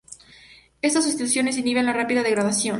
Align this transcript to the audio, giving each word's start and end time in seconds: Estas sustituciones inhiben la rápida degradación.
Estas 0.81 1.03
sustituciones 1.03 1.57
inhiben 1.59 1.85
la 1.85 1.93
rápida 1.93 2.23
degradación. 2.23 2.69